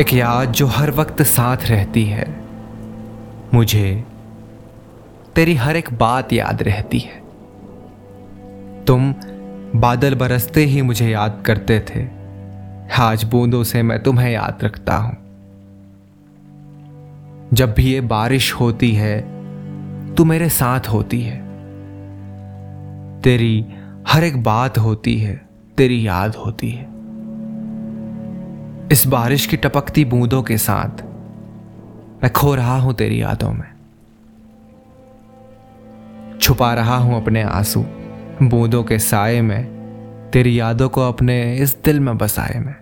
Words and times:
एक 0.00 0.14
याद 0.14 0.52
जो 0.52 0.66
हर 0.66 0.90
वक्त 0.90 1.22
साथ 1.22 1.56
रहती 1.56 2.04
है। 2.04 2.40
मुझे 3.54 4.04
तेरी 5.34 5.54
हर 5.54 5.76
एक 5.76 5.88
बात 5.92 6.32
याद 6.32 6.62
रहती 6.62 6.98
है। 6.98 7.22
तुम 8.84 9.14
बादल 9.76 10.14
बरसते 10.14 10.64
ही 10.64 10.82
मुझे 10.82 11.10
याद 11.10 11.42
करते 11.46 11.80
थे। 11.80 12.08
आज 12.98 13.24
बूंदों 13.24 13.64
से 13.64 13.82
मैं 13.82 14.02
तुम्हें 14.02 14.30
याद 14.30 14.58
रखता 14.64 14.96
हूँ। 14.96 15.16
जब 17.54 17.74
भी 17.74 17.92
ये 17.92 18.00
बारिश 18.00 18.52
होती 18.52 18.92
है, 18.92 19.20
तू 20.14 20.24
मेरे 20.24 20.48
साथ 20.48 20.80
होती 20.80 21.20
है। 21.20 21.36
तेरी 23.20 23.66
हर 24.08 24.24
एक 24.24 24.42
बात 24.42 24.78
होती 24.78 25.18
है, 25.18 25.48
तेरी 25.76 26.06
याद 26.06 26.34
होती 26.34 26.70
है। 26.70 26.97
इस 28.92 29.06
बारिश 29.06 29.46
की 29.46 29.56
टपकती 29.56 30.04
बूंदों 30.04 30.42
के 30.42 30.58
साथ, 30.58 31.02
मैं 32.22 32.32
खो 32.32 32.54
रहा 32.54 32.78
हूँ 32.78 32.94
तेरी 32.94 33.22
यादों 33.22 33.52
में। 33.52 33.72
छुपा 36.40 36.74
रहा 36.74 36.96
हूँ 36.96 37.22
अपने 37.22 37.42
आँसू, 37.42 37.82
बूंदों 38.42 38.84
के 38.84 38.98
साए 38.98 39.40
में, 39.40 39.64
तेरी 40.32 40.60
यादों 40.60 40.88
को 40.88 41.08
अपने 41.08 41.56
इस 41.56 41.76
दिल 41.84 42.00
में 42.00 42.18
बसाए 42.18 42.58
में। 42.58 42.74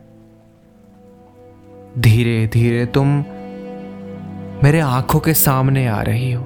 धीरे 1.99 2.47
धीरे 2.47 2.87
तुम 2.87 3.09
मेरे 4.65 4.81
आँखों 4.81 5.21
के 5.21 5.35
सामने 5.35 5.87
आ 5.87 6.03
रही 6.03 6.33
हो। 6.33 6.43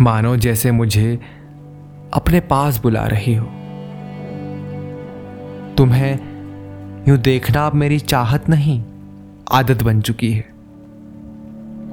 मानो 0.00 0.36
जैसे 0.36 0.70
मुझे 0.70 1.20
अपने 2.14 2.40
पास 2.40 2.78
बुला 2.78 3.06
रही 3.06 3.34
हो। 3.34 3.46
तुम्हें 5.74 6.27
यूँ 7.08 7.18
देखना 7.18 7.66
अब 7.66 7.74
मेरी 7.74 7.98
चाहत 7.98 8.48
नहीं, 8.48 8.84
आदत 9.52 9.82
बन 9.82 10.00
चुकी 10.00 10.32
है। 10.32 10.48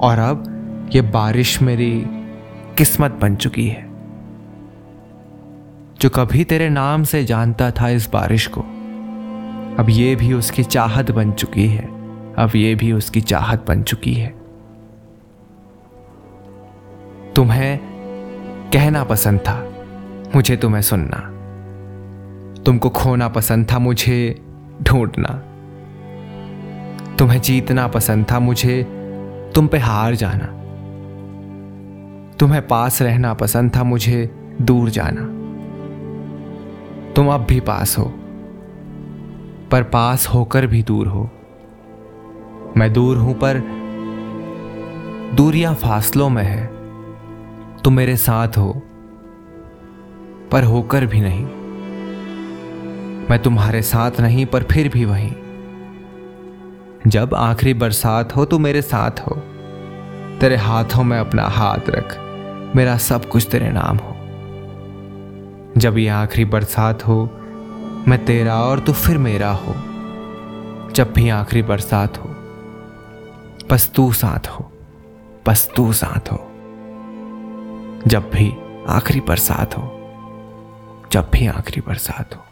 और 0.00 0.18
अब 0.18 0.90
ये 0.94 1.02
बारिश 1.02 1.62
मेरी 1.62 2.06
किस्मत 2.78 3.10
बन 3.10 3.36
चुकी 3.36 3.68
है। 3.68 3.86
जो 6.00 6.08
कभी 6.08 6.44
तेरे 6.44 6.68
नाम 6.68 7.04
से 7.04 7.24
जानता 7.24 7.70
था 7.70 7.88
इस 7.88 8.10
बारिश 8.10 8.46
को, 8.46 8.60
अब 9.78 9.86
ये 9.90 10.16
भी 10.16 10.32
उसकी 10.32 10.64
चाहत 10.64 11.10
बन 11.10 11.32
चुकी 11.32 11.66
है, 11.66 11.86
अब 12.34 12.56
ये 12.56 12.74
भी 12.74 12.92
उसकी 12.92 13.20
चाहत 13.20 13.64
बन 13.68 13.82
चुकी 13.82 14.14
है। 14.14 14.34
तुम्हें 17.36 17.78
कहना 18.72 19.04
पसंद 19.04 19.40
था, 19.40 19.72
मुझे 20.34 20.56
तुम्हें 20.56 20.82
सुनना। 20.82 21.32
तुमको 22.62 22.90
खोना 22.90 23.28
पसंद 23.28 23.66
था, 23.72 23.78
मुझे 23.78 24.42
ढूंढना। 24.82 25.42
तुम्हें 27.16 27.40
जीतना 27.40 27.88
पसंद 27.88 28.26
था 28.30 28.38
मुझे, 28.38 28.82
तुम 29.54 29.66
पे 29.66 29.78
हार 29.78 30.14
जाना। 30.14 30.46
तुम्हें 32.36 32.66
पास 32.66 33.02
रहना 33.02 33.34
पसंद 33.34 33.76
था 33.76 33.82
मुझे, 33.82 34.30
दूर 34.62 34.90
जाना। 34.90 35.20
तुम 37.12 37.28
अब 37.28 37.40
भी 37.40 37.60
पास 37.60 37.98
हो, 37.98 38.04
पर 39.70 39.82
पास 39.82 40.26
होकर 40.26 40.66
भी 40.66 40.82
दूर 40.82 41.06
हो। 41.06 41.30
मैं 42.76 42.92
दूर 42.92 43.16
हूँ, 43.16 43.34
पर 43.34 43.58
दूरियाँ 45.34 45.74
फासलों 45.74 46.28
में 46.28 46.42
है। 46.42 46.66
तुम 47.84 47.92
मेरे 47.92 48.16
साथ 48.16 48.48
हो, 48.48 48.82
पर 50.52 50.64
होकर 50.64 51.06
भी 51.06 51.20
नहीं। 51.20 51.46
मैं 53.30 53.42
तुम्हारे 53.42 53.82
साथ 53.82 54.10
नहीं, 54.20 54.46
पर 54.46 54.62
फिर 54.62 54.88
भी 54.88 55.04
वहीं। 55.04 55.32
जब 57.06 57.34
आखिरी 57.34 57.74
बरसात 57.74 58.36
हो 58.36 58.44
तो 58.44 58.58
मेरे 58.58 58.82
साथ 58.82 59.10
हो। 59.10 59.34
तेरे 60.40 60.56
हाथों 60.56 61.04
में 61.04 61.18
अपना 61.18 61.42
हाथ 61.42 61.78
रख। 61.88 62.18
मेरा 62.76 62.96
सब 62.96 63.28
कुछ 63.28 63.48
तेरे 63.50 63.68
नाम 63.68 63.96
हो। 63.96 64.16
जब 65.80 65.98
ये 65.98 66.08
आखिरी 66.08 66.44
बरसात 66.44 67.06
हो, 67.06 67.30
मैं 68.08 68.24
तेरा 68.24 68.62
और 68.62 68.80
तू 68.80 68.92
फिर 68.92 69.18
मेरा 69.18 69.50
हो। 69.50 69.74
जब 70.90 71.12
भी 71.12 71.28
आखिरी 71.28 71.62
बरसात 71.62 72.18
हो, 72.18 72.30
बस 73.70 73.92
तू 73.94 74.12
साथ 74.12 74.48
हो, 74.48 74.72
बस 75.46 75.70
तू 75.76 75.92
साथ 75.92 76.32
हो। 76.32 76.52
जब 78.06 78.30
भी 78.30 78.56
आखिरी 78.88 79.20
बरसात 79.20 79.78
हो, 79.78 79.82
जब 81.12 81.30
भी 81.32 81.46
आखिरी 81.46 81.80
बरसात 81.80 82.34
हो। 82.34 82.42